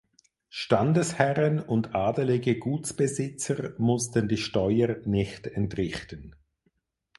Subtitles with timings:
[0.49, 6.35] Standesherren und adelige Gutsbesitzer mussten die Steuer nicht entrichten.